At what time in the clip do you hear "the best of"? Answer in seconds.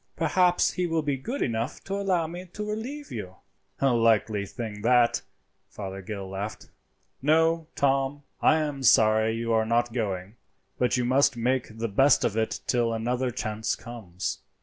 11.77-12.35